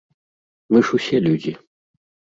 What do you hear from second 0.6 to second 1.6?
Мы ж усе людзі.